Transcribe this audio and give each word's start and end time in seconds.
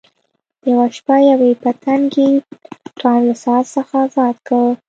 یوه 0.69 0.85
شپه 0.97 1.15
یوې 1.29 1.51
پتنګې 1.63 2.29
ټام 2.99 3.21
له 3.29 3.35
ساعت 3.43 3.65
څخه 3.75 3.95
ازاد 4.05 4.35
کړ. 4.47 4.65